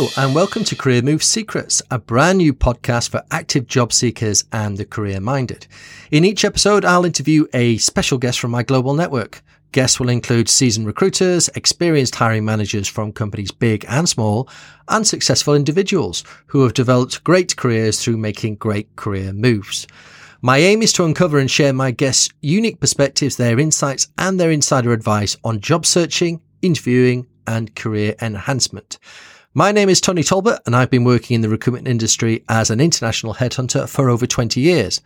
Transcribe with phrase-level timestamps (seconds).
[0.00, 4.44] Hello, and welcome to Career Move Secrets, a brand new podcast for active job seekers
[4.50, 5.66] and the career minded.
[6.10, 9.42] In each episode, I'll interview a special guest from my global network.
[9.72, 14.48] Guests will include seasoned recruiters, experienced hiring managers from companies big and small,
[14.88, 19.86] and successful individuals who have developed great careers through making great career moves.
[20.40, 24.50] My aim is to uncover and share my guests' unique perspectives, their insights, and their
[24.50, 28.98] insider advice on job searching, interviewing, and career enhancement.
[29.52, 32.80] My name is Tony Talbot, and I've been working in the recruitment industry as an
[32.80, 35.00] international headhunter for over 20 years.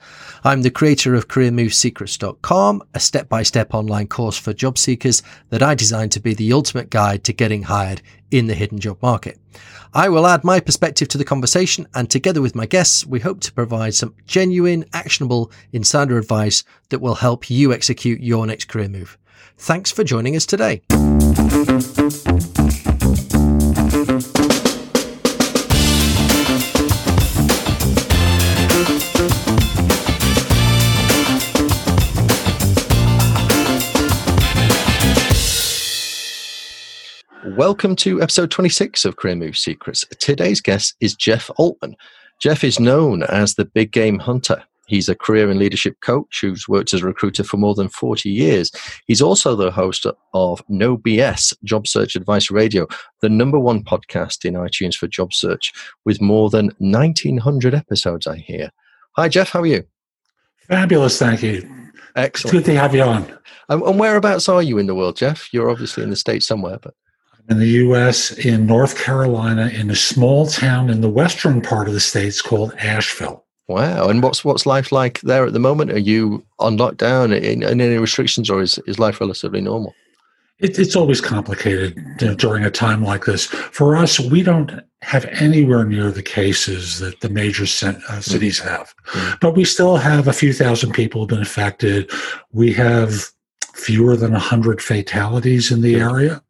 [0.45, 5.63] I'm the creator of CareerMoveSecrets.com, a step by step online course for job seekers that
[5.63, 9.39] I designed to be the ultimate guide to getting hired in the hidden job market.
[9.95, 13.41] I will add my perspective to the conversation, and together with my guests, we hope
[13.41, 18.91] to provide some genuine, actionable insider advice that will help you execute your next career
[18.91, 19.17] move.
[19.57, 20.83] Thanks for joining us today.
[37.57, 40.05] Welcome to episode 26 of Career Move Secrets.
[40.19, 41.95] Today's guest is Jeff Altman.
[42.41, 44.65] Jeff is known as the big game hunter.
[44.89, 48.29] He's a career and leadership coach who's worked as a recruiter for more than 40
[48.29, 48.73] years.
[49.07, 52.89] He's also the host of No BS Job Search Advice Radio,
[53.21, 55.73] the number one podcast in iTunes for job search,
[56.05, 58.73] with more than 1,900 episodes, I hear.
[59.13, 59.51] Hi, Jeff.
[59.51, 59.85] How are you?
[60.67, 61.17] Fabulous.
[61.21, 61.71] Thank you.
[62.17, 62.53] Excellent.
[62.53, 63.39] Good to have you on.
[63.69, 65.55] Um, and whereabouts are you in the world, Jeff?
[65.55, 66.95] You're obviously in the States somewhere, but
[67.49, 68.33] in the U.S.
[68.33, 72.75] in North Carolina in a small town in the western part of the states called
[72.79, 73.45] Asheville.
[73.67, 74.09] Wow!
[74.09, 75.91] And what's what's life like there at the moment?
[75.91, 79.95] Are you on lockdown in, in any restrictions, or is is life relatively normal?
[80.59, 83.47] It, it's always complicated you know, during a time like this.
[83.47, 88.95] For us, we don't have anywhere near the cases that the major uh, cities have,
[89.07, 89.35] mm-hmm.
[89.41, 92.11] but we still have a few thousand people have been affected.
[92.53, 93.31] We have
[93.75, 96.43] fewer than 100 fatalities in the area.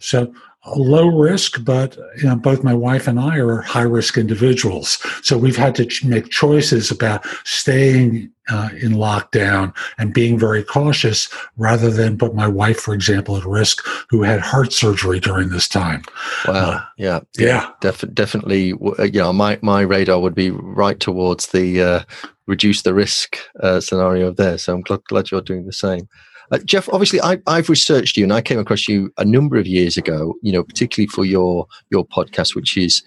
[0.00, 0.32] So
[0.76, 4.98] low risk, but you know, both my wife and I are high risk individuals.
[5.22, 10.62] So we've had to ch- make choices about staying uh, in lockdown and being very
[10.62, 15.50] cautious rather than put my wife, for example, at risk who had heart surgery during
[15.50, 16.02] this time.
[16.46, 16.54] Wow.
[16.54, 17.20] Uh, yeah.
[17.36, 17.70] Yeah.
[17.80, 18.72] Def- definitely.
[18.72, 22.02] Uh, you know, my, my radar would be right towards the uh,
[22.46, 24.56] reduce the risk uh, scenario there.
[24.58, 26.08] So I'm glad, glad you're doing the same.
[26.50, 29.66] Uh, Jeff, obviously, I, have researched you, and I came across you a number of
[29.66, 30.34] years ago.
[30.42, 33.02] You know, particularly for your your podcast, which is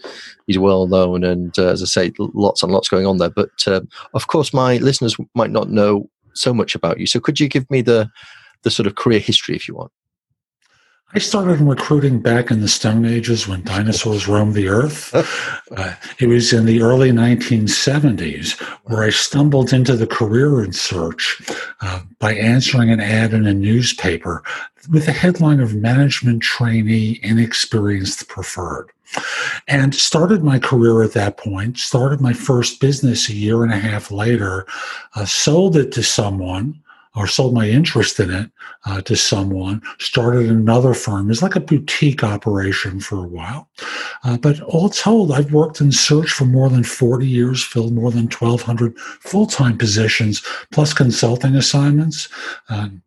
[0.48, 3.30] is well known, and uh, as I say, lots and lots going on there.
[3.30, 3.82] But uh,
[4.14, 7.08] of course, my listeners might not know so much about you.
[7.08, 8.10] So, could you give me the
[8.64, 9.92] the sort of career history, if you want?
[11.14, 15.14] I started recruiting back in the Stone Ages when dinosaurs roamed the earth.
[15.78, 21.42] Uh, it was in the early 1970s where I stumbled into the career in search
[21.80, 24.44] uh, by answering an ad in a newspaper
[24.90, 28.90] with the headline of management trainee inexperienced preferred.
[29.70, 33.78] And started my career at that point, started my first business a year and a
[33.78, 34.68] half later,
[35.16, 36.82] uh, sold it to someone
[37.16, 38.50] or sold my interest in it
[38.86, 41.30] uh, to someone, started another firm.
[41.30, 43.70] It's like a boutique operation for a while.
[44.24, 48.12] Uh, but all told, I've worked in search for more than 40 years, filled more
[48.12, 50.42] than 1,200 full time positions,
[50.72, 52.30] plus consulting assignments.
[52.70, 53.02] Um,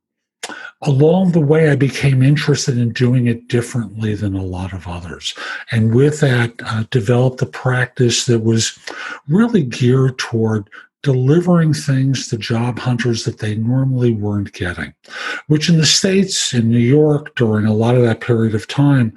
[0.83, 5.35] along the way, I became interested in doing it differently than a lot of others.
[5.71, 8.79] And with that, uh, developed a practice that was
[9.27, 10.69] really geared toward
[11.05, 14.93] delivering things to job hunters that they normally weren't getting,
[15.47, 19.15] which in the States, in New York, during a lot of that period of time,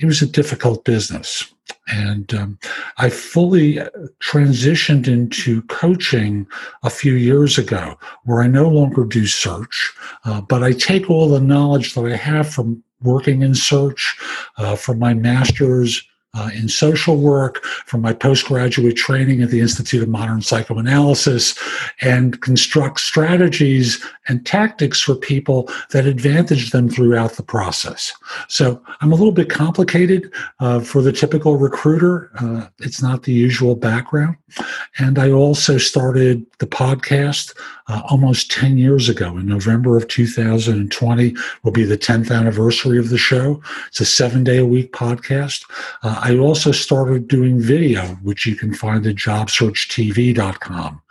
[0.00, 1.54] it was a difficult business.
[1.86, 2.58] And um,
[2.98, 3.76] I fully
[4.20, 6.46] transitioned into coaching
[6.82, 9.94] a few years ago, where I no longer do search,
[10.24, 14.18] uh, but I take all the knowledge that I have from working in search,
[14.56, 16.02] uh, from my master's
[16.34, 21.58] uh, in social work, from my postgraduate training at the Institute of Modern Psychoanalysis,
[22.00, 28.12] and construct strategies and tactics for people that advantage them throughout the process.
[28.48, 32.30] So I'm a little bit complicated uh, for the typical recruiter.
[32.38, 34.36] Uh, it's not the usual background.
[34.98, 37.56] And I also started the podcast
[37.88, 39.36] uh, almost 10 years ago.
[39.36, 43.62] In November of 2020 will be the 10th anniversary of the show.
[43.88, 45.64] It's a seven day a week podcast.
[46.18, 51.02] Uh, I also started doing video, which you can find at jobsearchtv.com,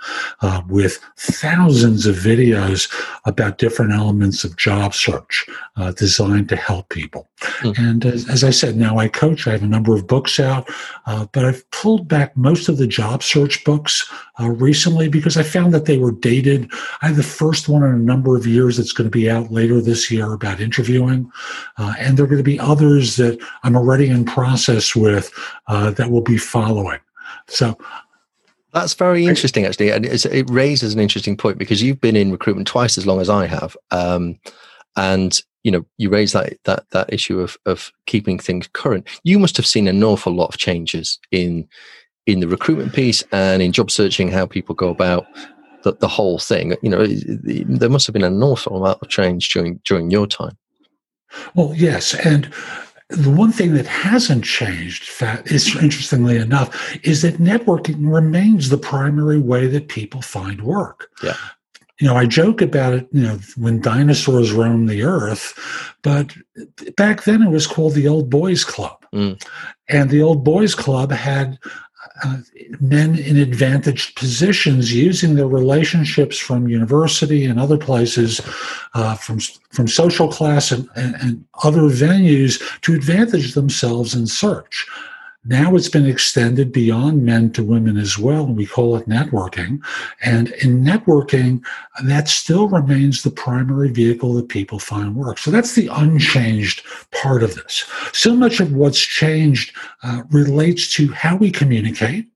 [0.42, 2.92] uh, with thousands of videos
[3.25, 5.45] about different elements of job search
[5.75, 7.27] uh, designed to help people.
[7.62, 7.77] Mm.
[7.77, 9.48] And as, as, I said, now I coach.
[9.48, 10.68] I have a number of books out,
[11.06, 15.44] uh, but I've pulled back most of the job search books uh, recently because I
[15.44, 16.71] found that they were dated.
[17.01, 19.51] I have the first one in a number of years that's going to be out
[19.51, 21.31] later this year about interviewing.
[21.77, 25.31] Uh, and there are going to be others that I'm already in process with
[25.67, 26.99] uh, that will be following.
[27.47, 27.77] So
[28.73, 32.67] that's very interesting, actually, and it raises an interesting point because you've been in recruitment
[32.67, 34.39] twice as long as I have, um,
[34.95, 39.07] and you know you raise that that that issue of of keeping things current.
[39.23, 41.67] You must have seen an awful lot of changes in
[42.25, 45.25] in the recruitment piece and in job searching, how people go about
[45.83, 46.75] the, the whole thing.
[46.81, 50.57] You know, there must have been an awful amount of change during during your time.
[51.55, 52.53] Well, yes, and
[53.09, 55.09] the one thing that hasn't changed,
[55.45, 61.09] is interestingly enough, is that networking remains the primary way that people find work.
[61.24, 61.38] Yeah.
[62.00, 65.57] You know, I joke about it, you know, when dinosaurs roamed the earth,
[66.04, 66.36] but
[66.95, 69.04] back then it was called the Old Boys Club.
[69.13, 69.42] Mm.
[69.88, 71.57] And the Old Boys Club had
[72.80, 78.42] men in advantaged positions using their relationships from university and other places,
[78.94, 84.88] uh, from from social class and, and, and other venues to advantage themselves in search.
[85.47, 89.79] Now it's been extended beyond men to women as well, we call it networking.
[90.21, 91.63] And in networking,
[92.03, 95.38] that still remains the primary vehicle that people find work.
[95.38, 97.85] So that's the unchanged part of this.
[98.11, 102.27] So much of what's changed uh, relates to how we communicate,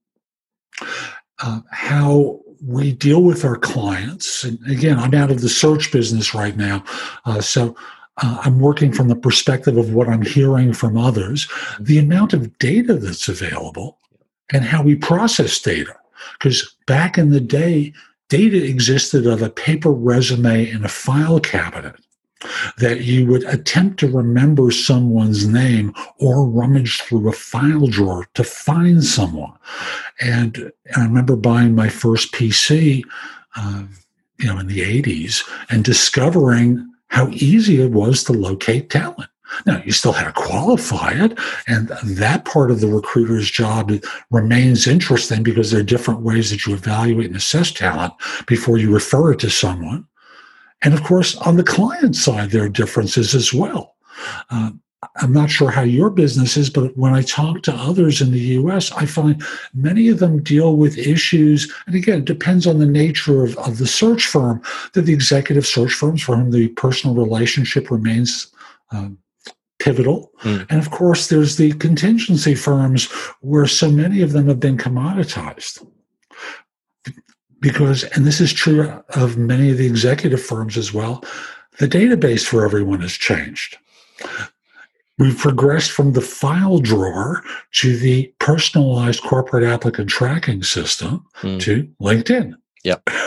[1.40, 4.44] uh, how we deal with our clients.
[4.44, 6.84] And again, I'm out of the search business right now.
[7.26, 7.76] Uh, so
[8.18, 11.48] uh, I'm working from the perspective of what I'm hearing from others,
[11.80, 13.98] the amount of data that's available,
[14.52, 15.96] and how we process data.
[16.34, 17.94] Because back in the day,
[18.30, 21.96] data existed of a paper resume in a file cabinet
[22.78, 28.44] that you would attempt to remember someone's name or rummage through a file drawer to
[28.44, 29.54] find someone.
[30.20, 33.04] And I remember buying my first PC,
[33.56, 33.84] uh,
[34.40, 39.30] you know, in the 80s and discovering how easy it was to locate talent.
[39.66, 41.38] Now, you still had to qualify it,
[41.68, 43.92] and that part of the recruiter's job
[44.32, 48.14] remains interesting because there are different ways that you evaluate and assess talent
[48.48, 50.08] before you refer it to someone.
[50.84, 53.96] And of course, on the client side, there are differences as well.
[54.50, 54.72] Uh,
[55.16, 58.40] I'm not sure how your business is, but when I talk to others in the
[58.40, 59.42] US, I find
[59.74, 61.72] many of them deal with issues.
[61.88, 64.62] And again, it depends on the nature of, of the search firm,
[64.94, 68.52] that the executive search firms for whom the personal relationship remains
[68.92, 69.18] um,
[69.80, 70.32] pivotal.
[70.42, 70.68] Mm.
[70.70, 73.12] And of course, there's the contingency firms
[73.42, 75.86] where so many of them have been commoditized.
[77.60, 81.24] Because, and this is true of many of the executive firms as well,
[81.80, 83.78] the database for everyone has changed.
[85.22, 91.62] We've progressed from the file drawer to the personalized corporate applicant tracking system mm.
[91.62, 92.56] to LinkedIn.
[92.84, 93.08] Yep.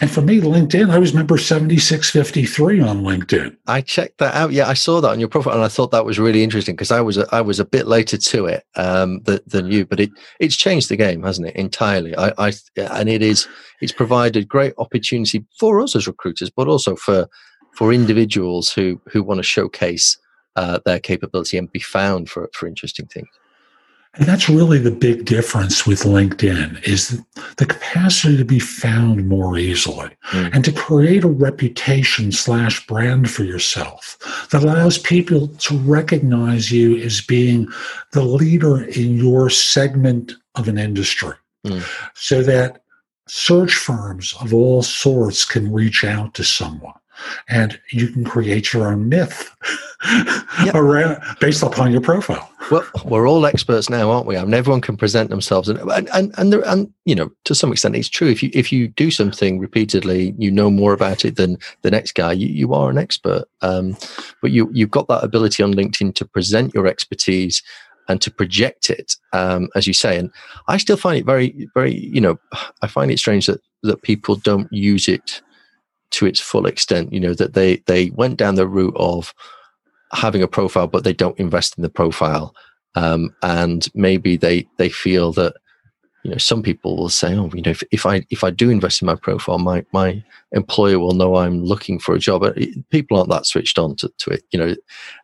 [0.00, 3.56] And for me, LinkedIn, I was member 7653 on LinkedIn.
[3.68, 4.50] I checked that out.
[4.50, 6.90] Yeah, I saw that on your profile and I thought that was really interesting because
[6.90, 10.00] I was a, I was a bit later to it um, than, than you, but
[10.00, 11.54] it it's changed the game, hasn't it?
[11.54, 12.12] Entirely.
[12.16, 13.46] I, I and it is
[13.80, 17.28] it's provided great opportunity for us as recruiters, but also for
[17.76, 20.18] for individuals who who want to showcase
[20.56, 23.28] uh, their capability and be found for, for interesting things.
[24.16, 27.20] And that's really the big difference with LinkedIn is
[27.56, 30.54] the capacity to be found more easily mm.
[30.54, 34.16] and to create a reputation slash brand for yourself
[34.50, 37.66] that allows people to recognize you as being
[38.12, 41.34] the leader in your segment of an industry
[41.66, 41.82] mm.
[42.14, 42.82] so that
[43.26, 46.94] search firms of all sorts can reach out to someone
[47.48, 49.54] and you can create your own myth
[50.64, 50.74] yep.
[50.74, 52.50] around based upon your profile.
[52.70, 54.36] Well, we're all experts now, aren't we?
[54.36, 57.54] I mean, everyone can present themselves, and and and and, there, and, you know, to
[57.54, 58.28] some extent, it's true.
[58.28, 62.12] If you if you do something repeatedly, you know more about it than the next
[62.12, 62.32] guy.
[62.32, 63.96] You, you are an expert, um,
[64.40, 67.62] but you you've got that ability on LinkedIn to present your expertise
[68.08, 70.18] and to project it, um, as you say.
[70.18, 70.30] And
[70.68, 72.38] I still find it very, very, you know,
[72.82, 75.42] I find it strange that that people don't use it
[76.14, 77.12] to its full extent.
[77.12, 79.34] You know that they they went down the route of
[80.12, 82.54] having a profile, but they don't invest in the profile,
[82.94, 85.54] um, and maybe they they feel that
[86.24, 88.70] you know, some people will say, "Oh, you know, if, if I if I do
[88.70, 92.44] invest in my profile, my my employer will know I'm looking for a job."
[92.88, 94.42] People aren't that switched on to, to it.
[94.50, 94.74] You know,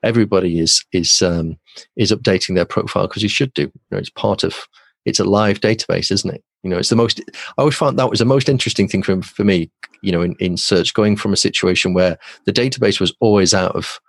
[0.03, 1.59] everybody is is um,
[1.97, 3.63] is updating their profile because you should do.
[3.63, 4.69] You know, it's part of
[5.07, 6.45] it's a live database, isn't it?
[6.63, 7.21] You know, it's the most.
[7.57, 9.71] I always found that was the most interesting thing for for me.
[10.03, 13.75] You know, in, in search, going from a situation where the database was always out
[13.75, 14.01] of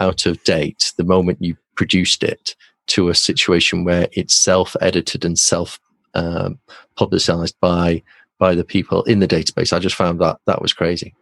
[0.00, 2.56] out of date the moment you produced it
[2.88, 5.78] to a situation where it's self edited and self
[6.14, 6.58] um,
[6.96, 8.02] publicized by
[8.38, 9.72] by the people in the database.
[9.72, 11.14] I just found that that was crazy.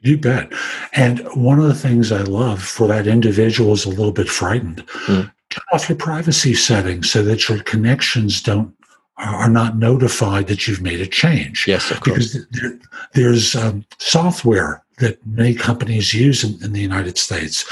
[0.00, 0.50] You bet.
[0.94, 4.86] And one of the things I love for that individual is a little bit frightened.
[5.06, 5.30] Mm.
[5.50, 8.74] Turn off your privacy settings so that your connections don't
[9.20, 11.66] are not notified that you've made a change.
[11.66, 12.34] Yes, of course.
[12.34, 12.78] Because there,
[13.14, 17.64] there's um, software that many companies use in, in, the United States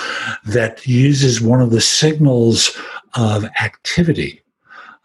[0.45, 2.76] that uses one of the signals
[3.14, 4.43] of activity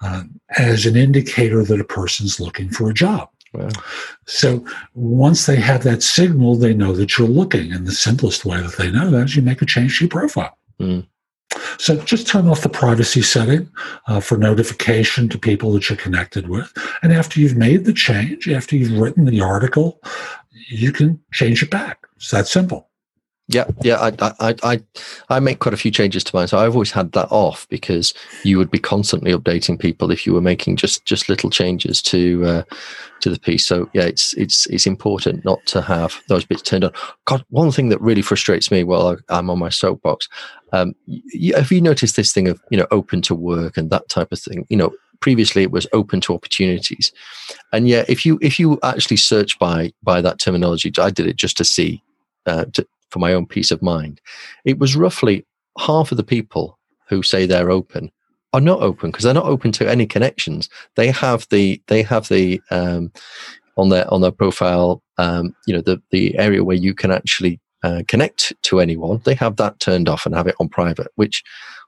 [0.02, 0.24] uh,
[0.58, 3.30] as an indicator that a person's looking for a job.
[3.54, 3.70] Wow.
[4.26, 7.72] So once they have that signal, they know that you're looking.
[7.72, 10.10] And the simplest way that they know that is you make a change to your
[10.10, 10.58] profile.
[10.80, 11.08] Mm.
[11.78, 13.70] So just turn off the privacy setting
[14.08, 16.72] uh, for notification to people that you're connected with.
[17.02, 20.02] And after you've made the change, after you've written the article,
[20.70, 22.00] you can change it back.
[22.16, 22.90] It's that simple.
[23.50, 24.82] Yeah, yeah, I, I, I,
[25.28, 28.14] I make quite a few changes to mine, so I've always had that off because
[28.44, 32.46] you would be constantly updating people if you were making just just little changes to
[32.46, 32.64] uh,
[33.20, 33.66] to the piece.
[33.66, 36.94] So yeah, it's it's it's important not to have those bits turned on.
[37.26, 40.30] God, one thing that really frustrates me while I'm on my soapbox,
[40.72, 44.08] um, you, have you noticed this thing of you know open to work and that
[44.08, 44.66] type of thing?
[44.70, 47.12] You know, previously it was open to opportunities,
[47.74, 51.36] and yeah, if you if you actually search by by that terminology, I did it
[51.36, 52.02] just to see
[52.46, 54.20] uh, to, for my own peace of mind.
[54.66, 55.46] It was roughly
[55.78, 58.12] half of the people who say they're open
[58.54, 60.70] are not open because they're not open to any connections.
[60.96, 63.12] They have the they have the um,
[63.78, 67.60] on their on their profile, um, you know, the the area where you can actually
[67.84, 69.22] uh, connect to anyone.
[69.26, 71.44] They have that turned off and have it on private, which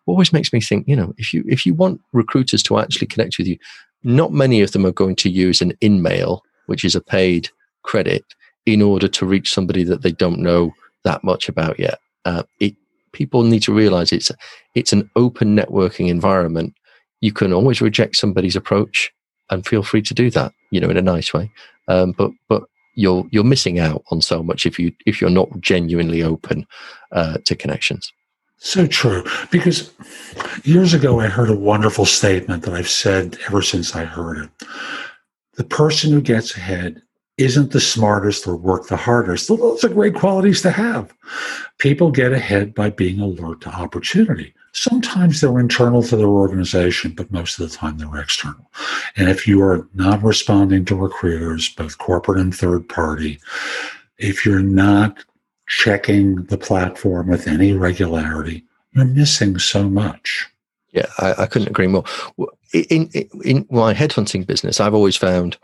[0.06, 0.88] always makes me think.
[0.88, 3.58] You know, if you if you want recruiters to actually connect with you,
[4.04, 7.50] not many of them are going to use an InMail, which is a paid
[7.84, 8.24] credit,
[8.66, 10.74] in order to reach somebody that they don't know
[11.06, 12.00] that much about yet.
[12.26, 12.76] Uh, it,
[13.14, 14.32] people need to realize it's
[14.76, 16.74] it's an open networking environment.
[17.22, 19.12] You can always reject somebody's approach,
[19.50, 20.52] and feel free to do that.
[20.72, 21.50] You know, in a nice way.
[21.88, 22.64] Um, but but
[22.96, 26.68] you're you're missing out on so much if you if you're not genuinely open
[27.14, 28.12] uh, to connections.
[28.58, 29.24] So true.
[29.52, 29.92] Because
[30.64, 34.50] years ago, I heard a wonderful statement that I've said ever since I heard it.
[35.56, 37.02] The person who gets ahead
[37.38, 39.50] isn't the smartest or work the hardest.
[39.50, 41.14] Those are great qualities to have.
[41.80, 44.54] People get ahead by being alert to opportunity.
[44.72, 48.70] Sometimes they're internal to their organization, but most of the time they're external.
[49.18, 53.40] And if you are not responding to recruiters, both corporate and third party,
[54.18, 55.24] if you're not
[55.68, 58.64] checking the platform with any regularity,
[58.94, 60.48] you're missing so much.
[60.92, 62.06] Yeah, I, I couldn't agree more.
[62.72, 65.58] In, in, in my headhunting business, I've always found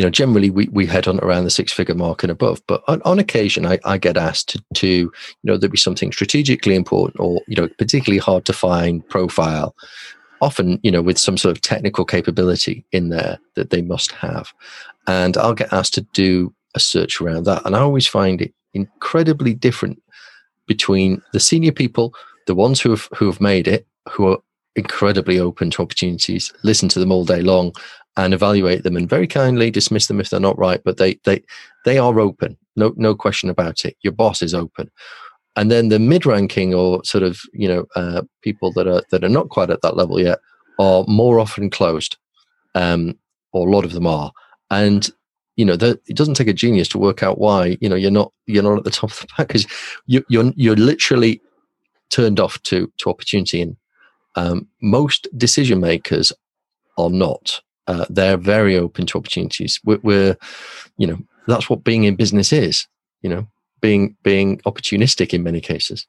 [0.00, 2.82] you know, generally we, we head on around the six figure mark and above, but
[2.88, 5.12] on, on occasion I, I get asked to, to, you
[5.44, 9.76] know, there'd be something strategically important or, you know, particularly hard to find profile,
[10.40, 14.54] often, you know, with some sort of technical capability in there that they must have.
[15.06, 17.66] And I'll get asked to do a search around that.
[17.66, 20.02] And I always find it incredibly different
[20.66, 22.14] between the senior people,
[22.46, 24.38] the ones who have, who have made it, who are
[24.76, 27.72] incredibly open to opportunities, listen to them all day long,
[28.16, 31.42] and evaluate them and very kindly dismiss them if they're not right but they they
[31.84, 32.56] they are open.
[32.76, 33.96] No no question about it.
[34.02, 34.90] Your boss is open.
[35.56, 39.24] And then the mid ranking or sort of you know uh, people that are that
[39.24, 40.38] are not quite at that level yet
[40.78, 42.16] are more often closed
[42.74, 43.16] um,
[43.52, 44.32] or a lot of them are.
[44.70, 45.10] And
[45.56, 48.32] you know it doesn't take a genius to work out why you know you're not
[48.46, 49.66] you're not at the top of the pack because
[50.06, 51.40] you, you're you're literally
[52.10, 53.76] turned off to to opportunity and
[54.36, 56.32] um, most decision makers
[56.96, 59.80] are not uh, they're very open to opportunities.
[59.84, 60.36] We're, we're,
[60.96, 61.18] you know,
[61.48, 62.86] that's what being in business is.
[63.22, 63.48] You know,
[63.80, 66.06] being being opportunistic in many cases.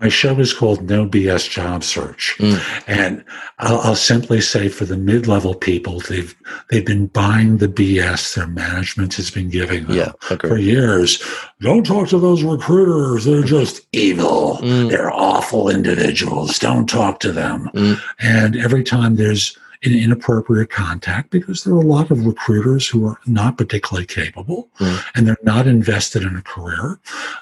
[0.00, 2.82] My show is called No BS Job Search, mm.
[2.86, 3.24] and
[3.58, 6.34] I'll, I'll, simply say for the mid-level people, they've
[6.70, 11.22] they've been buying the BS their management has been giving them yeah, for years.
[11.60, 14.58] Don't talk to those recruiters; they're just evil.
[14.62, 14.88] Mm.
[14.88, 16.58] They're awful individuals.
[16.58, 17.68] Don't talk to them.
[17.74, 18.00] Mm.
[18.20, 23.06] And every time there's in inappropriate contact because there are a lot of recruiters who
[23.06, 25.02] are not particularly capable mm.
[25.14, 26.98] and they're not invested in a career.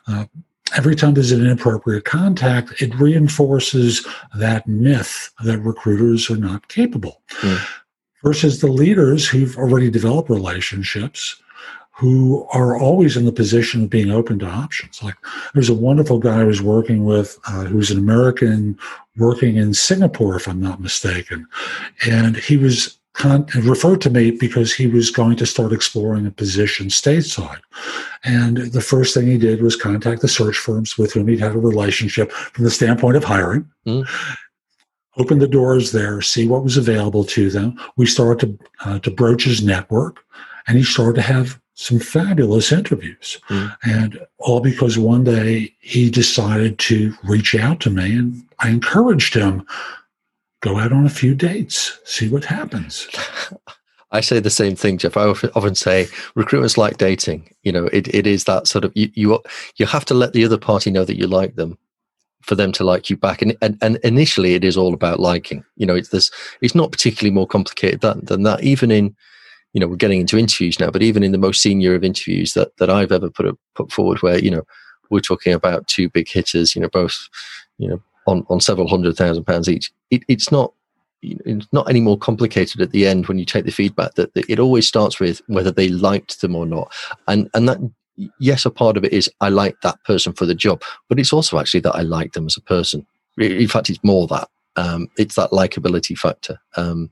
[0.07, 0.27] Uh,
[0.77, 7.23] every time there's an inappropriate contact, it reinforces that myth that recruiters are not capable.
[7.41, 7.67] Mm.
[8.23, 11.41] versus the leaders who've already developed relationships
[11.97, 15.03] who are always in the position of being open to options.
[15.03, 15.17] Like
[15.55, 18.79] there's a wonderful guy I was working with uh, who's an American
[19.17, 21.47] working in Singapore, if I'm not mistaken.
[22.07, 26.31] And he was con- referred to me because he was going to start exploring a
[26.31, 27.61] position stateside.
[28.25, 31.55] And the first thing he did was contact the search firms with whom he'd had
[31.55, 33.71] a relationship from the standpoint of hiring.
[33.87, 34.07] Mm.
[35.17, 37.81] Open the doors there, see what was available to them.
[37.97, 40.23] We started to, uh, to broach his network,
[40.67, 43.39] and he started to have some fabulous interviews.
[43.49, 43.77] Mm.
[43.85, 49.35] And all because one day he decided to reach out to me and I encouraged
[49.35, 49.65] him
[50.63, 53.07] go out on a few dates, see what happens.
[54.11, 55.17] I say the same thing, Jeff.
[55.17, 57.53] I often say recruitment's like dating.
[57.63, 59.43] You know, it, it is that sort of you, you
[59.77, 61.77] you have to let the other party know that you like them
[62.41, 63.43] for them to like you back.
[63.43, 65.65] And, and, and initially it is all about liking.
[65.77, 66.31] You know, it's this
[66.63, 68.63] it's not particularly more complicated than, than that.
[68.63, 69.15] Even in
[69.77, 72.55] you know, we're getting into interviews now, but even in the most senior of interviews
[72.55, 74.63] that, that I've ever put a, put forward, where you know
[75.11, 77.29] we're talking about two big hitters, you know, both
[77.77, 79.93] you know on, on several hundred thousand pounds each.
[80.11, 80.73] It, it's not
[81.21, 84.49] it's not any more complicated at the end when you take the feedback that, that
[84.49, 86.91] it always starts with whether they liked them or not,
[87.29, 87.79] and and that
[88.41, 91.35] yes, a part of it is I like that person for the job, but it's
[91.35, 93.07] also actually that I like them as a person.
[93.37, 96.59] In fact, it's more that um, it's that likability factor.
[96.77, 97.11] Um,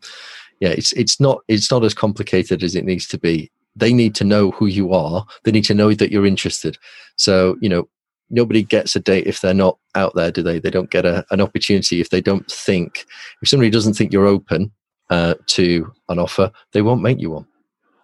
[0.64, 3.50] yeah, it's it's not it's not as complicated as it needs to be.
[3.76, 5.26] They need to know who you are.
[5.42, 6.78] They need to know that you're interested.
[7.16, 7.86] So you know,
[8.30, 10.58] nobody gets a date if they're not out there, do they?
[10.58, 13.04] They don't get a, an opportunity if they don't think.
[13.42, 14.72] If somebody doesn't think you're open
[15.10, 17.46] uh, to an offer, they won't make you one.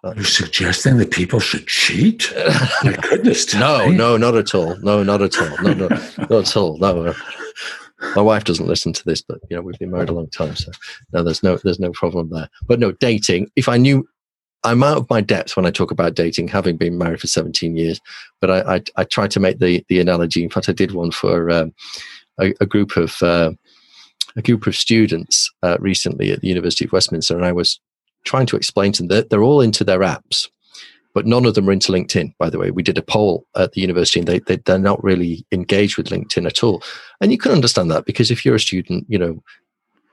[0.04, 2.30] You're suggesting that people should cheat?
[2.84, 3.54] My goodness!
[3.54, 4.76] no, no, not at all.
[4.80, 5.56] No, not at all.
[5.62, 6.76] No, no, not at all.
[6.76, 7.14] No.
[8.16, 10.56] My wife doesn't listen to this, but you know we've been married a long time,
[10.56, 10.72] so
[11.12, 12.48] no, there's no there's no problem there.
[12.66, 13.50] But no, dating.
[13.56, 14.08] If I knew,
[14.64, 17.76] I'm out of my depth when I talk about dating, having been married for 17
[17.76, 18.00] years.
[18.40, 20.42] But I I, I try to make the the analogy.
[20.42, 21.74] In fact, I did one for um,
[22.40, 23.52] a, a, group of uh,
[24.36, 27.80] a group of students uh, recently at the University of Westminster, and I was
[28.24, 30.48] trying to explain to them that they're all into their apps
[31.14, 32.70] but none of them are into LinkedIn, by the way.
[32.70, 36.08] We did a poll at the university and they, they, they're not really engaged with
[36.08, 36.82] LinkedIn at all.
[37.20, 39.42] And you can understand that because if you're a student, you know,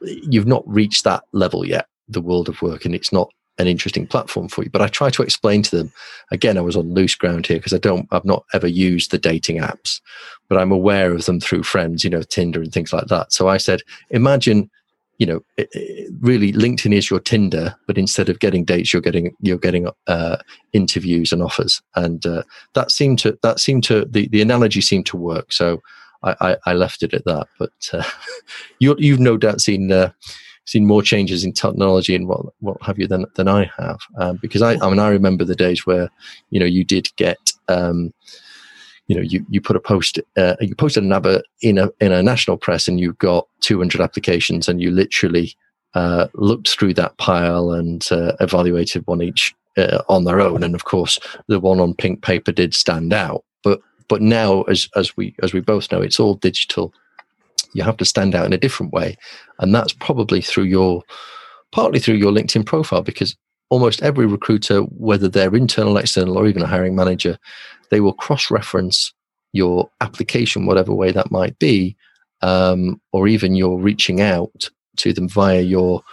[0.01, 4.05] you've not reached that level yet, the world of work, and it's not an interesting
[4.05, 4.69] platform for you.
[4.69, 5.91] But I try to explain to them,
[6.31, 9.17] again, I was on loose ground here because I don't, I've not ever used the
[9.17, 9.99] dating apps,
[10.47, 13.33] but I'm aware of them through friends, you know, Tinder and things like that.
[13.33, 13.81] So I said,
[14.11, 14.69] imagine
[15.17, 19.01] you know, it, it, really LinkedIn is your Tinder, but instead of getting dates, you're
[19.01, 20.37] getting you're getting uh,
[20.73, 25.07] interviews and offers, and uh, that seemed to that seemed to the, the analogy seemed
[25.07, 25.51] to work.
[25.51, 25.81] So
[26.23, 27.47] I, I, I left it at that.
[27.57, 28.03] But uh,
[28.79, 30.11] you, you've no doubt seen uh,
[30.65, 34.37] seen more changes in technology and what what have you than than I have, um,
[34.41, 36.09] because I I mean I remember the days where
[36.49, 37.51] you know you did get.
[37.67, 38.13] Um,
[39.07, 42.11] you know you, you put a post uh, you posted an advert in a in
[42.11, 45.55] a national press and you got 200 applications and you literally
[45.93, 50.63] uh, looked through that pile and uh, evaluated one each uh, on their own.
[50.63, 53.43] And of course the one on pink paper did stand out.
[53.63, 56.93] But but now as as we as we both know it's all digital.
[57.73, 59.17] You have to stand out in a different way.
[59.59, 61.03] And that's probably through your
[61.71, 63.35] partly through your linkedin profile because
[63.69, 67.37] almost every recruiter whether they're internal external or even a hiring manager
[67.89, 69.13] they will cross reference
[69.53, 71.95] your application, whatever way that might be,
[72.41, 76.03] um, or even you're reaching out to them via your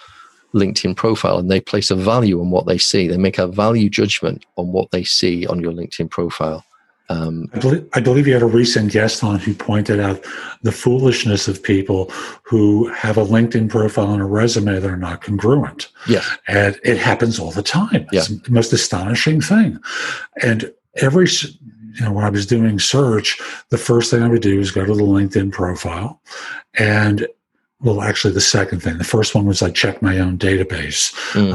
[0.55, 3.09] LinkedIn profile, and they place a value on what they see.
[3.09, 6.65] They make a value judgment on what they see on your LinkedIn profile.
[7.11, 10.25] Um, I, believe, I believe you had a recent guest on who pointed out
[10.63, 12.11] the foolishness of people
[12.43, 15.91] who have a LinkedIn profile and a resume that are not congruent.
[16.09, 16.27] Yes.
[16.49, 18.07] And it happens all the time.
[18.11, 18.39] It's yeah.
[18.45, 19.79] the most astonishing thing.
[20.43, 21.27] And every
[21.95, 23.41] you know when i was doing search
[23.71, 26.21] the first thing i would do is go to the linkedin profile
[26.75, 27.27] and
[27.85, 31.13] well actually the second thing the first one was i checked my own database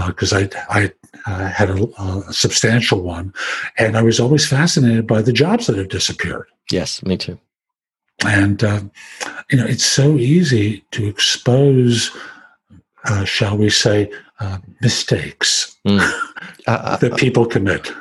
[0.08, 0.56] because mm.
[0.56, 0.92] uh, i i
[1.26, 3.34] uh, had a, a, substantial one
[3.78, 7.38] and i was always fascinated by the jobs that have disappeared yes me too
[8.26, 8.82] and uh,
[9.50, 12.12] you know it's so easy to expose
[13.06, 16.00] uh, shall we say uh, mistakes mm.
[16.65, 17.92] that people commit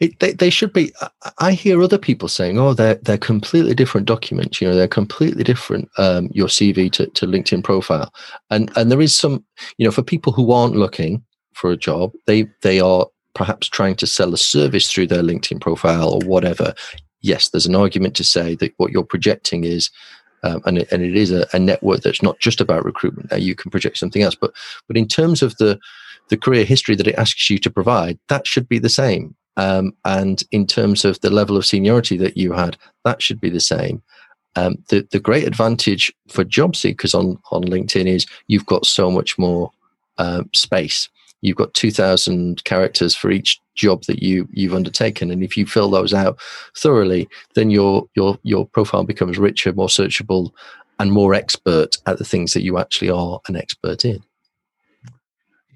[0.00, 0.92] it, they, they should be.
[1.38, 4.60] I hear other people saying, "Oh, they're they're completely different documents.
[4.60, 5.88] You know, they're completely different.
[5.98, 8.12] Um, your CV to, to LinkedIn profile."
[8.50, 9.44] And and there is some,
[9.78, 11.22] you know, for people who aren't looking
[11.54, 15.60] for a job, they they are perhaps trying to sell a service through their LinkedIn
[15.60, 16.74] profile or whatever.
[17.20, 19.90] Yes, there's an argument to say that what you're projecting is
[20.44, 23.30] um, and, it, and it is a, a, network that's not just about recruitment.
[23.30, 24.52] Now you can project something else, but
[24.86, 25.80] but in terms of the
[26.28, 29.34] the career history that it asks you to provide, that should be the same.
[29.56, 33.50] Um, and in terms of the level of seniority that you had, that should be
[33.50, 34.02] the same.
[34.56, 39.10] Um, the the great advantage for job seekers on on LinkedIn is you've got so
[39.10, 39.70] much more
[40.18, 41.08] uh, space.
[41.40, 45.66] You've got two thousand characters for each job that you you've undertaken, and if you
[45.66, 46.38] fill those out
[46.76, 50.52] thoroughly, then your your your profile becomes richer, more searchable,
[50.98, 54.22] and more expert at the things that you actually are an expert in.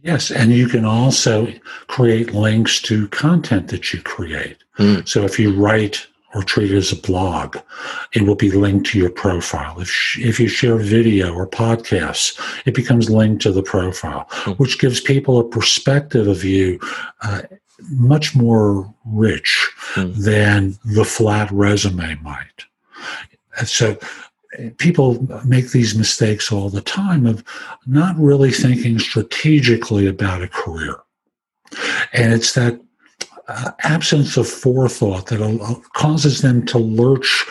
[0.02, 1.52] Yes, and you can also
[1.88, 4.58] create links to content that you create.
[4.78, 5.06] Mm.
[5.08, 7.56] So if you write or treat it as a blog,
[8.12, 9.80] it will be linked to your profile.
[9.80, 14.58] If, if you share video or podcasts, it becomes linked to the profile, mm.
[14.58, 16.78] which gives people a perspective of you
[17.22, 17.42] uh,
[17.90, 20.14] much more rich mm.
[20.16, 22.64] than the flat resume might.
[23.64, 23.98] So
[24.78, 27.44] people make these mistakes all the time of
[27.86, 30.96] not really thinking strategically about a career.
[32.12, 32.80] And it's that
[33.48, 37.46] uh, absence of forethought that causes them to lurch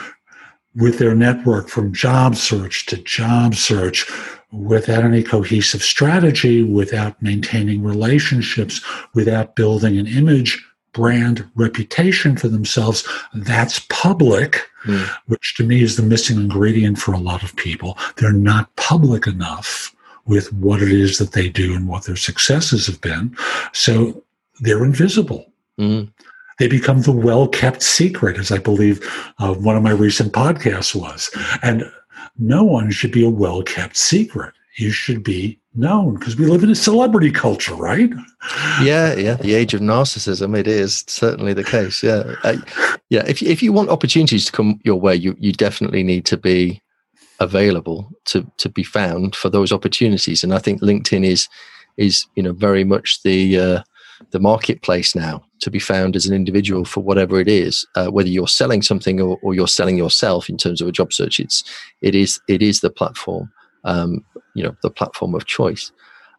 [0.76, 4.10] with their network from job search to job search
[4.52, 8.82] without any cohesive strategy, without maintaining relationships,
[9.14, 10.64] without building an image
[10.98, 15.08] brand reputation for themselves that's public, mm.
[15.28, 17.96] which to me is the missing ingredient for a lot of people.
[18.16, 22.88] They're not public enough with what it is that they do and what their successes
[22.88, 23.38] have been.
[23.74, 24.24] So
[24.60, 25.54] they're invisible.
[25.80, 26.12] Mm.
[26.58, 29.00] They become the well kept secret, as I believe
[29.38, 31.30] uh, one of my recent podcasts was.
[31.62, 31.84] And
[32.40, 34.56] no one should be a well kept secret.
[34.80, 38.10] You should be known because we live in a celebrity culture, right?
[38.82, 39.36] Yeah, yeah.
[39.36, 42.04] The age of narcissism, it is certainly the case.
[42.04, 42.58] Yeah, uh,
[43.10, 43.24] yeah.
[43.28, 46.82] If if you want opportunities to come your way, you you definitely need to be
[47.40, 50.44] available to to be found for those opportunities.
[50.44, 51.48] And I think LinkedIn is
[51.98, 53.84] is you know very much the uh,
[54.32, 58.30] the marketplace now to be found as an individual for whatever it is, uh, whether
[58.30, 61.40] you're selling something or, or, you're selling yourself in terms of a job search.
[61.40, 61.64] It's
[62.02, 63.52] it is it is the platform
[63.88, 64.24] um,
[64.54, 65.92] you know the platform of choice.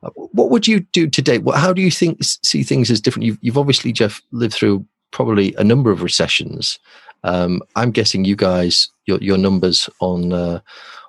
[0.04, 1.38] Uh, what would you do today?
[1.38, 3.26] What, how do you think see things as different?
[3.26, 6.78] You've, you've obviously Jeff lived through probably a number of recessions.
[7.24, 10.60] Um, I'm guessing you guys your your numbers on uh,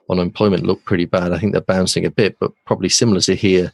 [0.10, 1.32] on employment look pretty bad.
[1.34, 3.72] I think they're bouncing a bit, but probably similar to here.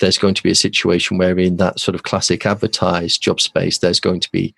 [0.00, 3.78] There's going to be a situation where in that sort of classic advertised job space,
[3.78, 4.54] there's going to be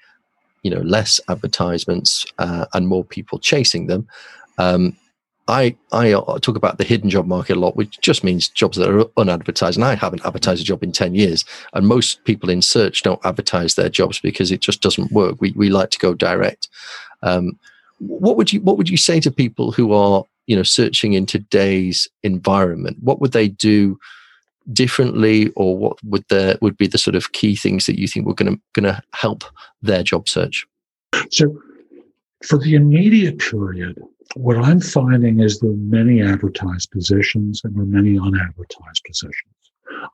[0.63, 4.07] you know less advertisements uh, and more people chasing them.
[4.59, 4.97] Um,
[5.49, 8.77] I I uh, talk about the hidden job market a lot, which just means jobs
[8.77, 9.77] that are unadvertised.
[9.77, 13.25] And I haven't advertised a job in ten years, and most people in search don't
[13.25, 15.41] advertise their jobs because it just doesn't work.
[15.41, 16.69] We we like to go direct.
[17.23, 17.59] Um,
[17.99, 21.27] what would you What would you say to people who are you know searching in
[21.27, 22.99] today's environment?
[23.01, 23.99] What would they do
[24.73, 28.27] differently, or what would there would be the sort of key things that you think
[28.27, 29.45] were going to going to help
[29.81, 30.67] their job search?
[31.31, 31.57] So,
[32.45, 33.97] for the immediate period,
[34.35, 39.55] what I'm finding is there are many advertised positions and there are many unadvertised positions.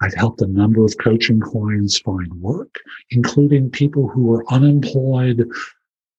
[0.01, 2.77] I've helped a number of coaching clients find work,
[3.11, 5.49] including people who were unemployed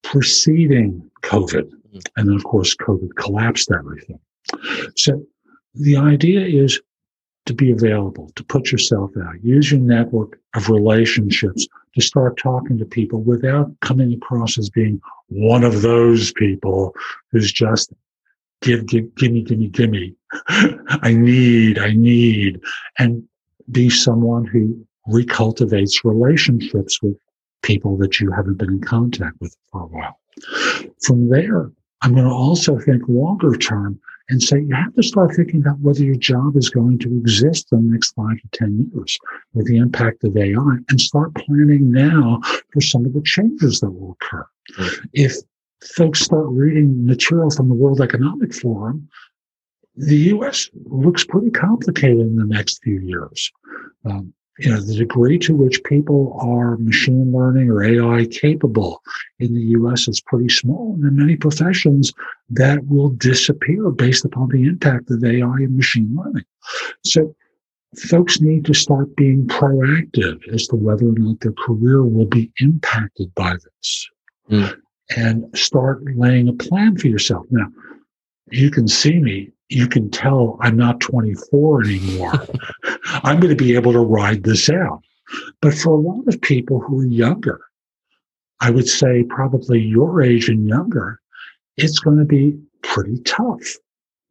[0.03, 1.69] preceding COVID.
[1.69, 1.99] Mm-hmm.
[2.17, 4.19] And then, of course, COVID collapsed everything.
[4.97, 5.25] So
[5.75, 6.79] the idea is
[7.45, 12.77] to be available, to put yourself out, use your network of relationships to start talking
[12.77, 15.01] to people without coming across as being
[15.34, 16.93] one of those people
[17.32, 17.93] who's just
[18.62, 20.15] give, give, give me, give me, give me.
[20.48, 22.62] I need, I need,
[23.00, 23.24] and
[23.72, 27.17] be someone who recultivates relationships with
[27.62, 30.19] people that you haven't been in contact with for a while.
[31.02, 35.36] From there, I'm going to also think longer term and say you have to start
[35.36, 38.91] thinking about whether your job is going to exist in the next five to 10
[38.93, 39.17] years
[39.54, 42.39] with the impact of AI and start planning now
[42.72, 44.46] for some of the changes that will occur.
[45.13, 45.36] If
[45.95, 49.10] folks start reading material from the World Economic Forum,
[49.95, 50.69] the U.S.
[50.86, 53.52] looks pretty complicated in the next few years.
[54.06, 59.02] Um, you know, the degree to which people are machine learning or AI capable
[59.39, 60.93] in the US is pretty small.
[60.93, 62.13] And in many professions,
[62.52, 66.45] that will disappear based upon the impact of AI and machine learning.
[67.04, 67.36] So
[67.97, 72.52] folks need to start being proactive as to whether or not their career will be
[72.60, 74.10] impacted by this.
[74.49, 74.75] Mm.
[75.17, 77.45] And start laying a plan for yourself.
[77.49, 77.67] Now,
[78.51, 82.34] you can see me you can tell I'm not 24 anymore.
[83.23, 85.01] I'm going to be able to ride this out.
[85.62, 87.60] But for a lot of people who are younger,
[88.60, 91.19] I would say probably your age and younger,
[91.77, 93.63] it's going to be pretty tough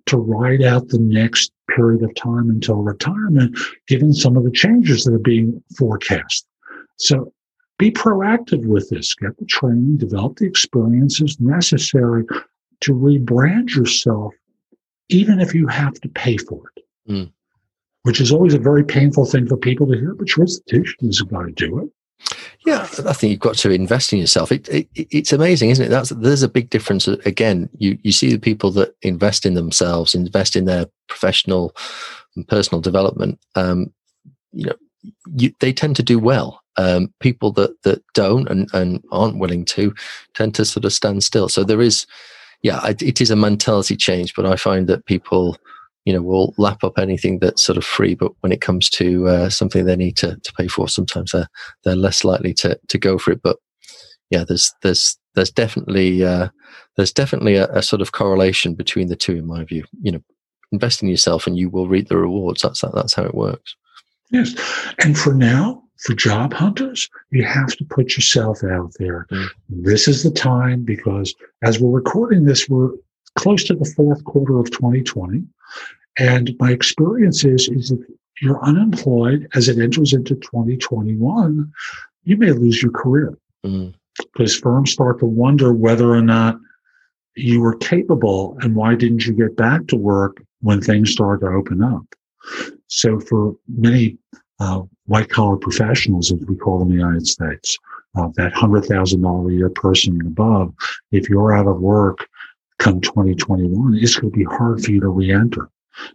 [0.07, 3.57] to ride out the next period of time until retirement,
[3.89, 6.47] given some of the changes that are being forecast.
[6.99, 7.33] So
[7.83, 9.13] be proactive with this.
[9.15, 12.25] Get the training, develop the experiences necessary
[12.81, 14.33] to rebrand yourself,
[15.09, 16.85] even if you have to pay for it.
[17.11, 17.33] Mm.
[18.05, 21.23] Which is always a very painful thing for people to hear, but your institution is
[21.23, 21.89] going to do it.
[22.65, 24.53] Yeah, I think you've got to invest in yourself.
[24.53, 25.89] It, it, it's amazing, isn't it?
[25.89, 27.09] That's there's a big difference.
[27.09, 31.75] Again, you you see the people that invest in themselves, invest in their professional
[32.37, 33.41] and personal development.
[33.57, 33.93] Um,
[34.53, 34.77] you know,
[35.35, 36.62] you, they tend to do well.
[36.79, 39.95] Um, people that that don't and, and aren't willing to
[40.35, 41.49] tend to sort of stand still.
[41.49, 42.07] So there is,
[42.63, 44.35] yeah, it, it is a mentality change.
[44.35, 45.59] But I find that people
[46.05, 49.29] you know will lap up anything that's sort of free but when it comes to
[49.29, 51.49] uh, something they need to, to pay for sometimes they're
[51.85, 53.57] they're less likely to to go for it but
[54.31, 56.49] yeah there's there's there's definitely uh,
[56.97, 60.23] there's definitely a, a, sort of correlation between the two in my view you know
[60.73, 63.77] invest in yourself and you will reap the rewards that's that's how it works
[64.31, 64.55] yes
[64.99, 69.49] and for now for job hunters you have to put yourself out there mm.
[69.69, 72.91] this is the time because as we're recording this we're
[73.37, 75.45] close to the fourth quarter of 2020
[76.19, 78.01] and my experience is, is if
[78.41, 81.73] you're unemployed as it enters into 2021,
[82.25, 83.95] you may lose your career mm.
[84.33, 86.59] because firms start to wonder whether or not
[87.35, 91.53] you were capable and why didn't you get back to work when things started to
[91.53, 92.05] open up.
[92.89, 94.19] So for many
[94.61, 97.77] uh, white collar professionals, as we call them in the United States,
[98.17, 100.75] uh, that hundred thousand dollar a year person and above,
[101.11, 102.27] if you're out of work
[102.79, 105.71] come 2021, it's going to be hard for you to re-enter.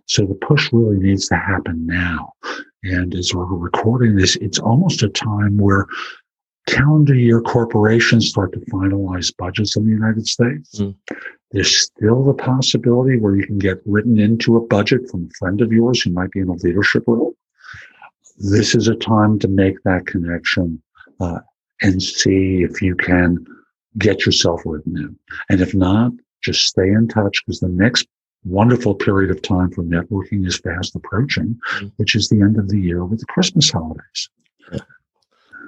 [0.06, 2.34] So the push really needs to happen now.
[2.84, 5.88] And as we're recording this, it's almost a time where
[6.68, 10.80] calendar year corporations start to finalize budgets in the United States.
[10.80, 10.96] Mm.
[11.52, 15.62] There's still the possibility where you can get written into a budget from a friend
[15.62, 17.37] of yours who might be in a leadership role.
[18.38, 20.82] This is a time to make that connection
[21.20, 21.40] uh,
[21.82, 23.46] and see if you can
[23.98, 25.18] get yourself written in.
[25.50, 26.12] And if not,
[26.44, 28.08] just stay in touch because the next
[28.46, 31.88] wonderful period of time for networking is fast approaching, mm-hmm.
[31.98, 34.30] which is the end of the year with the Christmas holidays.
[34.72, 34.80] Yeah.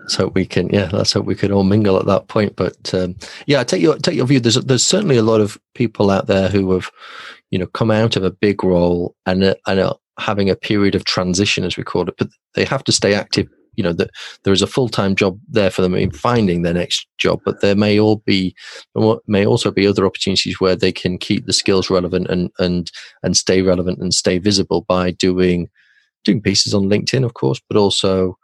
[0.07, 2.55] So we can, yeah, let's hope we can all mingle at that point.
[2.55, 3.15] But um,
[3.47, 4.39] yeah, take your take your view.
[4.39, 6.89] There's there's certainly a lot of people out there who have,
[7.51, 11.05] you know, come out of a big role and and are having a period of
[11.05, 12.15] transition, as we call it.
[12.17, 13.47] But they have to stay active
[13.79, 14.09] you know that
[14.43, 17.61] there is a full time job there for them in finding their next job, but
[17.61, 18.53] there may all be
[19.25, 22.91] may also be other opportunities where they can keep the skills relevant and and
[23.23, 25.69] and stay relevant and stay visible by doing
[26.25, 28.37] doing pieces on LinkedIn, of course, but also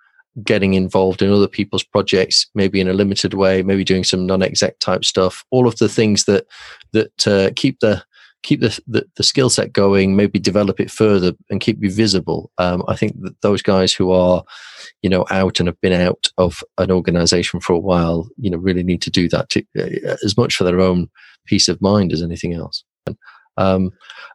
[0.44, 4.80] getting involved in other people's projects, maybe in a limited way, maybe doing some non-exec
[4.80, 5.44] type stuff.
[5.52, 6.46] All of the things that
[6.94, 8.02] that uh, keep the
[8.43, 12.52] keep the, the, the skill set going, maybe develop it further and keep you visible.
[12.58, 14.43] Um, I think that those guys who are,
[15.02, 18.58] you know, out and have been out of an organization for a while, you know,
[18.58, 21.10] really need to do that to, uh, as much for their own
[21.45, 22.84] peace of mind as anything else.
[23.58, 23.91] Um,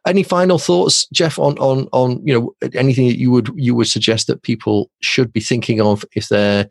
[0.07, 3.87] any final thoughts, Jeff, on, on, on, you know, anything that you would, you would
[3.87, 6.67] suggest that people should be thinking of if they're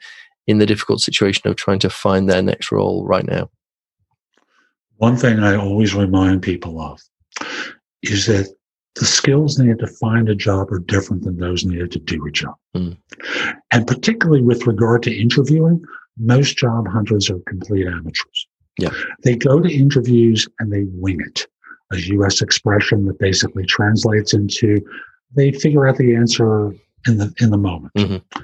[0.46, 3.48] in the difficult situation of trying to find their next role right now?
[4.96, 7.00] One thing I always remind people of
[8.02, 8.48] is that
[8.96, 12.30] the skills needed to find a job are different than those needed to do a
[12.30, 12.54] job.
[12.76, 12.96] Mm.
[13.70, 15.82] And particularly with regard to interviewing,
[16.18, 18.46] most job hunters are complete amateurs.
[18.78, 18.90] Yeah.
[19.22, 21.46] They go to interviews and they wing it.
[21.92, 24.80] A US expression that basically translates into
[25.34, 26.72] they figure out the answer
[27.06, 27.94] in the in the moment.
[27.94, 28.40] Mm-hmm.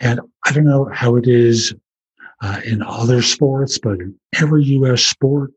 [0.00, 1.74] And I don't know how it is
[2.42, 5.52] uh, in other sports, but in every US sport,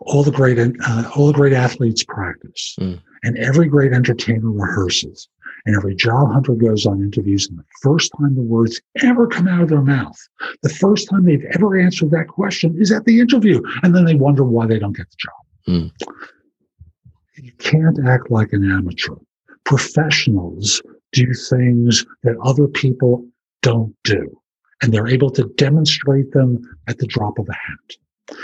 [0.00, 2.98] all the great uh, all the great athletes practice, mm.
[3.22, 5.28] and every great entertainer rehearses,
[5.66, 7.48] and every job hunter goes on interviews.
[7.48, 10.16] And the first time the words ever come out of their mouth,
[10.62, 14.14] the first time they've ever answered that question is at the interview, and then they
[14.14, 15.34] wonder why they don't get the job.
[15.68, 15.92] Mm.
[17.36, 19.14] You can't act like an amateur.
[19.64, 20.82] Professionals
[21.12, 23.26] do things that other people
[23.62, 24.40] don't do,
[24.82, 28.38] and they're able to demonstrate them at the drop of a hat.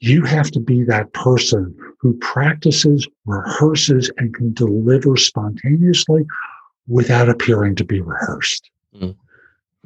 [0.00, 6.24] You have to be that person who practices, rehearses, and can deliver spontaneously
[6.86, 8.70] without appearing to be rehearsed.
[8.94, 9.16] Mm.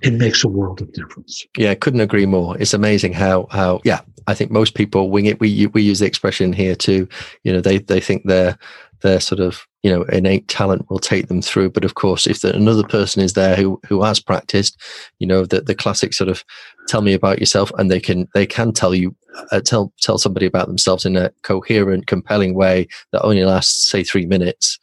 [0.03, 1.47] It makes a world of difference.
[1.57, 2.57] Yeah, couldn't agree more.
[2.59, 4.01] It's amazing how how yeah.
[4.27, 5.41] I think most people wing it.
[5.41, 7.09] We we use the expression here too.
[7.45, 8.59] You know, they they think they're
[9.01, 11.71] their sort of you know innate talent will take them through.
[11.71, 14.81] But of course if the, another person is there who who has practiced
[15.19, 16.45] you know that the classic sort of
[16.89, 19.15] tell me about yourself and they can they can tell you
[19.53, 24.03] uh, tell tell somebody about themselves in a coherent compelling way that only lasts say
[24.03, 24.79] 3 minutes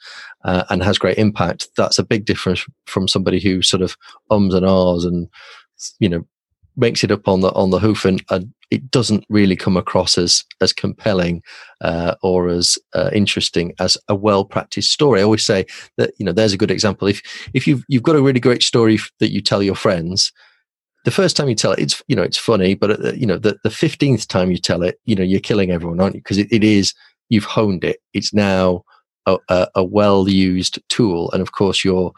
[0.46, 3.98] uh, and has great impact that's a big difference from somebody who sort of
[4.30, 5.28] ums and ahs and
[6.00, 6.26] you know
[6.78, 10.18] makes it up on the on the hoof and, and it doesn't really come across
[10.18, 11.42] as as compelling
[11.82, 15.20] uh, or as uh, interesting as a well practiced story.
[15.20, 15.66] I always say
[15.98, 17.08] that you know there's a good example.
[17.08, 17.22] If
[17.54, 20.32] if you've you've got a really great story that you tell your friends,
[21.06, 23.38] the first time you tell it, it's you know it's funny, but uh, you know
[23.38, 26.22] the the fifteenth time you tell it, you know you're killing everyone, aren't you?
[26.22, 26.94] Because it, it is
[27.30, 28.00] you've honed it.
[28.14, 28.84] It's now
[29.26, 32.12] a, a, a well used tool, and of course you're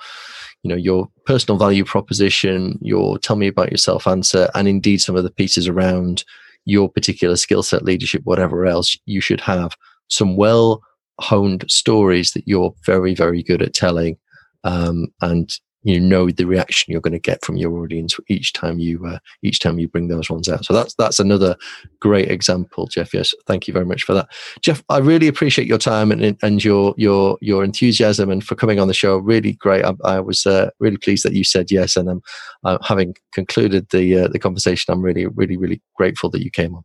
[0.64, 5.16] you know your personal value proposition your tell me about yourself answer and indeed some
[5.16, 6.24] of the pieces around
[6.66, 9.72] your particular skill set leadership whatever else you should have.
[10.10, 10.82] Some well
[11.20, 14.18] honed stories that you're very very good at telling
[14.64, 15.50] um, and
[15.84, 19.20] you know the reaction you're going to get from your audience each time you uh,
[19.44, 20.66] each time you bring those ones out.
[20.66, 21.56] So that's that's another
[22.00, 23.14] great example jeff.
[23.14, 24.28] Yes thank you very much for that.
[24.62, 28.80] Jeff i really appreciate your time and and your your your enthusiasm and for coming
[28.80, 29.18] on the show.
[29.18, 29.86] Really great.
[29.86, 32.22] I, I was uh, really pleased that you said yes and i'm
[32.64, 36.76] uh, having concluded the uh, the conversation i'm really really really grateful that you came
[36.76, 36.84] on.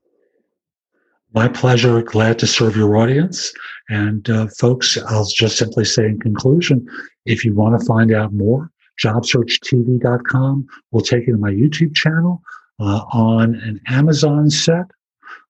[1.34, 2.02] My pleasure.
[2.02, 3.52] Glad to serve your audience.
[3.88, 6.86] And uh, folks, I'll just simply say in conclusion,
[7.24, 8.70] if you want to find out more,
[9.04, 12.42] jobsearchtv.com will take you to my YouTube channel
[12.80, 14.86] uh, on an Amazon set.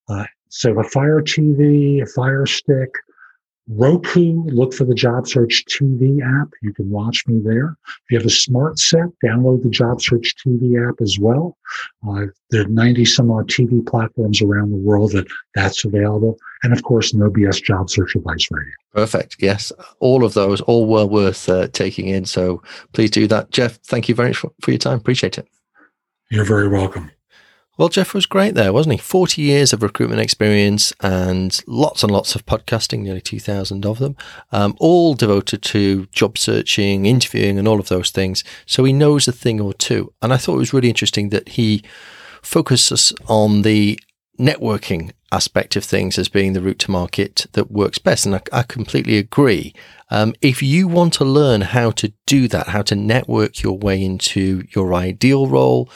[0.08, 2.90] Uh, so a Fire TV, a Fire Stick,
[3.68, 6.48] Roku, look for the Job Search TV app.
[6.62, 7.76] You can watch me there.
[7.86, 11.56] If you have a smart set, download the Job Search TV app as well.
[12.06, 16.36] Uh, there are 90 some odd TV platforms around the world that that's available.
[16.64, 18.72] And of course, No BS Job Search Advice Radio.
[18.94, 19.36] Perfect.
[19.38, 19.72] Yes.
[20.00, 22.24] All of those, all well worth uh, taking in.
[22.24, 23.50] So please do that.
[23.50, 24.98] Jeff, thank you very much for, for your time.
[24.98, 25.48] Appreciate it.
[26.30, 27.10] You're very welcome.
[27.82, 28.98] Well, Jeff was great there, wasn't he?
[28.98, 34.16] 40 years of recruitment experience and lots and lots of podcasting, nearly 2,000 of them,
[34.52, 38.44] um, all devoted to job searching, interviewing, and all of those things.
[38.66, 40.12] So he knows a thing or two.
[40.22, 41.82] And I thought it was really interesting that he
[42.40, 43.98] focuses on the
[44.38, 48.26] networking aspect of things as being the route to market that works best.
[48.26, 49.74] And I, I completely agree.
[50.10, 54.04] Um, if you want to learn how to do that, how to network your way
[54.04, 55.88] into your ideal role,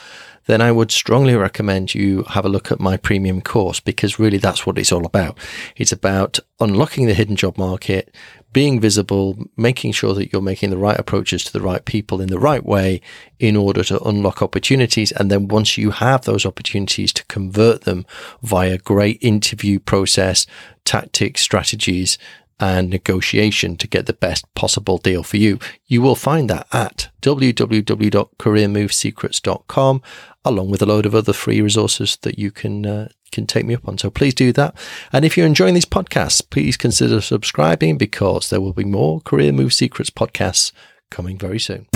[0.47, 4.37] then I would strongly recommend you have a look at my premium course because really
[4.37, 5.37] that's what it's all about.
[5.75, 8.15] It's about unlocking the hidden job market,
[8.53, 12.29] being visible, making sure that you're making the right approaches to the right people in
[12.29, 13.01] the right way
[13.39, 15.11] in order to unlock opportunities.
[15.11, 18.05] And then once you have those opportunities to convert them
[18.41, 20.47] via great interview process,
[20.85, 22.17] tactics, strategies,
[22.59, 25.59] and negotiation to get the best possible deal for you.
[25.85, 30.01] You will find that at www.careermovesecrets.com
[30.43, 33.75] along with a load of other free resources that you can uh, can take me
[33.75, 33.97] up on.
[33.97, 34.73] So please do that.
[35.11, 39.51] And if you're enjoying these podcasts, please consider subscribing because there will be more Career
[39.51, 40.71] Move Secrets podcasts
[41.11, 41.87] coming very soon.